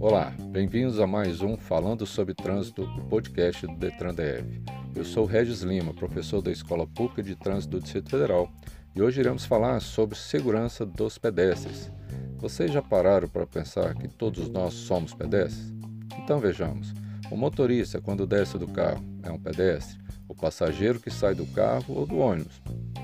[0.00, 4.62] Olá, bem-vindos a mais um Falando sobre Trânsito, o podcast do Detran DF.
[4.96, 8.50] Eu sou Regis Lima, professor da Escola Pública de Trânsito do Distrito Federal,
[8.96, 11.92] e hoje iremos falar sobre segurança dos pedestres.
[12.38, 15.72] Vocês já pararam para pensar que todos nós somos pedestres?
[16.18, 16.92] Então vejamos.
[17.30, 19.98] O motorista, quando desce do carro, é um pedestre.
[20.26, 22.60] O passageiro que sai do carro ou do ônibus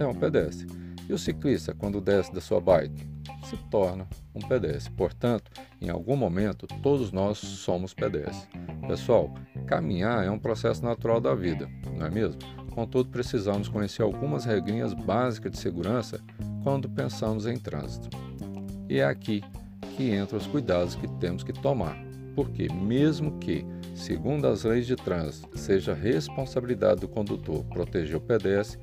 [0.00, 0.85] é um pedestre.
[1.08, 3.06] E o ciclista, quando desce da sua bike,
[3.44, 4.92] se torna um pedestre.
[4.92, 8.48] Portanto, em algum momento, todos nós somos pedestres.
[8.88, 9.32] Pessoal,
[9.66, 12.40] caminhar é um processo natural da vida, não é mesmo?
[12.72, 16.20] Contudo, precisamos conhecer algumas regrinhas básicas de segurança
[16.62, 18.10] quando pensamos em trânsito.
[18.88, 19.42] E é aqui
[19.96, 21.96] que entram os cuidados que temos que tomar,
[22.34, 28.78] porque, mesmo que, segundo as leis de trânsito, seja responsabilidade do condutor proteger o pedestre,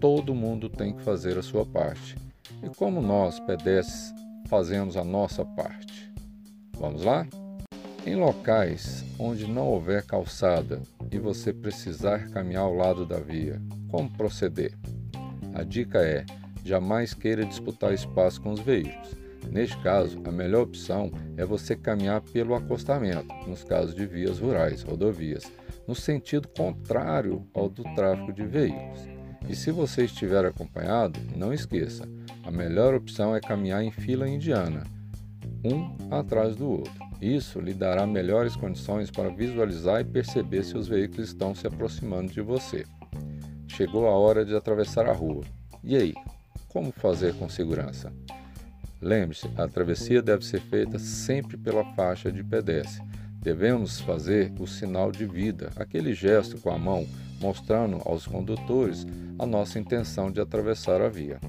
[0.00, 2.16] todo mundo tem que fazer a sua parte.
[2.62, 4.14] E como nós, pedestres,
[4.48, 6.12] fazemos a nossa parte?
[6.78, 7.26] Vamos lá?
[8.06, 14.10] Em locais onde não houver calçada e você precisar caminhar ao lado da via, como
[14.10, 14.72] proceder?
[15.54, 16.24] A dica é:
[16.64, 19.16] jamais queira disputar espaço com os veículos.
[19.50, 24.82] Neste caso, a melhor opção é você caminhar pelo acostamento, nos casos de vias rurais,
[24.82, 25.50] rodovias,
[25.86, 29.17] no sentido contrário ao do tráfego de veículos.
[29.48, 32.06] E se você estiver acompanhado, não esqueça,
[32.44, 34.84] a melhor opção é caminhar em fila indiana,
[35.64, 36.92] um atrás do outro.
[37.20, 42.32] Isso lhe dará melhores condições para visualizar e perceber se os veículos estão se aproximando
[42.32, 42.84] de você.
[43.66, 45.42] Chegou a hora de atravessar a rua.
[45.82, 46.14] E aí,
[46.68, 48.12] como fazer com segurança?
[49.00, 53.02] Lembre-se, a travessia deve ser feita sempre pela faixa de pedestre.
[53.40, 57.06] Devemos fazer o sinal de vida, aquele gesto com a mão,
[57.40, 59.06] mostrando aos condutores
[59.38, 61.40] a nossa intenção de atravessar a via.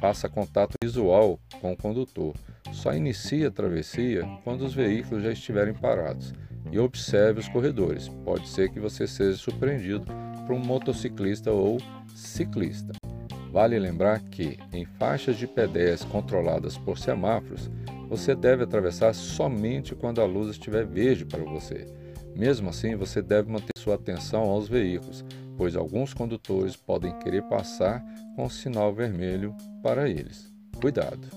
[0.00, 2.34] Faça contato visual com o condutor.
[2.72, 6.34] Só inicie a travessia quando os veículos já estiverem parados
[6.70, 8.08] e observe os corredores.
[8.24, 10.04] Pode ser que você seja surpreendido
[10.46, 11.78] por um motociclista ou
[12.14, 12.92] ciclista.
[13.50, 17.70] Vale lembrar que, em faixas de pedestres controladas por semáforos,
[18.08, 21.86] você deve atravessar somente quando a luz estiver verde para você.
[22.36, 25.24] Mesmo assim, você deve manter sua atenção aos veículos,
[25.56, 28.04] pois alguns condutores podem querer passar
[28.34, 30.52] com o sinal vermelho para eles.
[30.80, 31.28] Cuidado!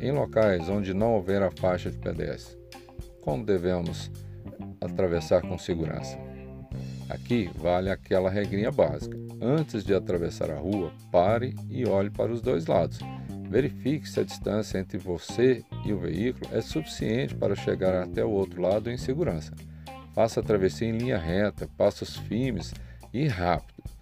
[0.00, 2.58] Em locais onde não houver a faixa de pedestre,
[3.22, 4.10] como devemos
[4.80, 6.18] atravessar com segurança?
[7.08, 9.16] Aqui vale aquela regrinha básica.
[9.40, 12.98] Antes de atravessar a rua, pare e olhe para os dois lados.
[13.54, 18.30] Verifique se a distância entre você e o veículo é suficiente para chegar até o
[18.30, 19.54] outro lado em segurança.
[20.12, 22.74] Faça a travessia em linha reta, passos firmes
[23.12, 23.94] e rápidos.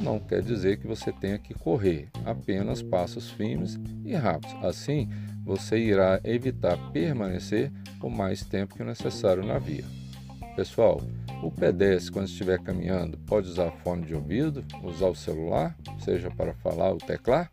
[0.00, 4.56] Não quer dizer que você tenha que correr, apenas passos firmes e rápidos.
[4.64, 5.10] Assim,
[5.44, 7.70] você irá evitar permanecer
[8.00, 9.84] por mais tempo que necessário na via.
[10.56, 11.02] Pessoal,
[11.42, 16.54] o pedestre, quando estiver caminhando, pode usar fone de ouvido, usar o celular, seja para
[16.54, 17.52] falar ou teclar?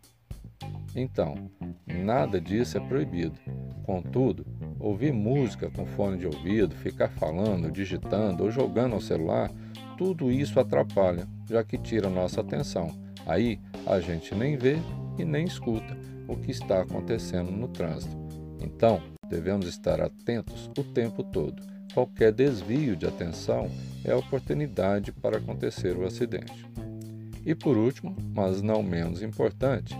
[0.95, 1.49] Então,
[1.87, 3.33] nada disso é proibido.
[3.83, 4.45] Contudo,
[4.79, 9.51] ouvir música com fone de ouvido, ficar falando, digitando ou jogando ao celular,
[9.97, 12.91] tudo isso atrapalha, já que tira nossa atenção.
[13.25, 14.77] Aí a gente nem vê
[15.17, 18.15] e nem escuta o que está acontecendo no trânsito.
[18.61, 23.69] Então, devemos estar atentos o tempo todo Qualquer desvio de atenção
[24.03, 26.65] é oportunidade para acontecer o acidente.
[27.45, 29.95] E por último, mas não menos importante,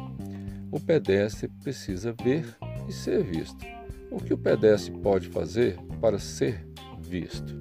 [0.74, 2.58] o pedestre precisa ver
[2.90, 3.64] e ser visto.
[4.10, 6.68] O que o pedestre pode fazer para ser
[7.00, 7.60] visto?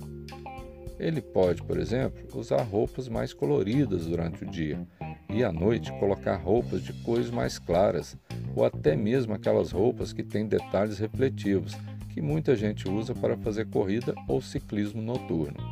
[0.99, 4.81] Ele pode, por exemplo, usar roupas mais coloridas durante o dia
[5.29, 8.17] e à noite colocar roupas de cores mais claras
[8.57, 11.77] ou até mesmo aquelas roupas que têm detalhes refletivos
[12.15, 15.72] que muita gente usa para fazer corrida ou ciclismo noturno.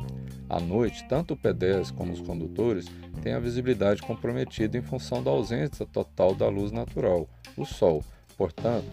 [0.51, 2.85] À noite, tanto o pedestre como os condutores
[3.23, 8.03] têm a visibilidade comprometida em função da ausência total da luz natural, o sol.
[8.35, 8.91] Portanto,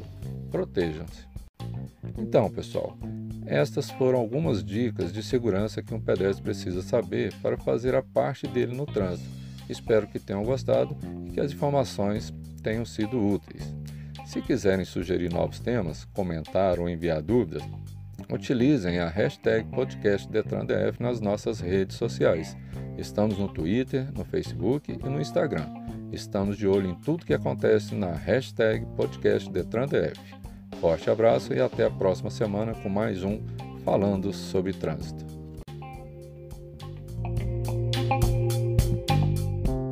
[0.53, 1.27] protejam-se.
[2.17, 2.97] Então, pessoal,
[3.45, 8.47] estas foram algumas dicas de segurança que um pedestre precisa saber para fazer a parte
[8.47, 9.29] dele no trânsito.
[9.69, 10.97] Espero que tenham gostado
[11.27, 13.65] e que as informações tenham sido úteis.
[14.25, 17.65] Se quiserem sugerir novos temas, comentar ou enviar dúvidas,
[18.31, 22.57] utilizem a hashtag podcastdetrandf nas nossas redes sociais.
[22.97, 25.67] Estamos no Twitter, no Facebook e no Instagram.
[26.13, 30.19] Estamos de olho em tudo que acontece na hashtag podcastdetrandf.
[30.81, 33.41] Forte abraço e até a próxima semana com mais um
[33.85, 35.38] Falando sobre Trânsito.